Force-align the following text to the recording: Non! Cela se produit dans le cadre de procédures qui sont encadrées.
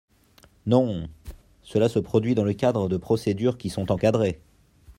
Non! 0.65 1.09
Cela 1.61 1.87
se 1.87 1.99
produit 1.99 2.33
dans 2.33 2.43
le 2.43 2.53
cadre 2.55 2.89
de 2.89 2.97
procédures 2.97 3.59
qui 3.59 3.69
sont 3.69 3.91
encadrées. 3.91 4.41